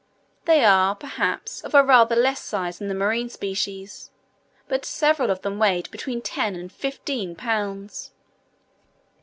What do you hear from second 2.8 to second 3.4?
the marine